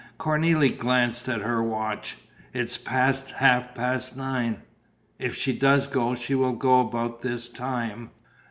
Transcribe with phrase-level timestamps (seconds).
[0.19, 2.17] Cornélie glanced at her watch:
[2.55, 4.63] "It's past half past nine.
[5.19, 8.09] If she does go, she will go about this time."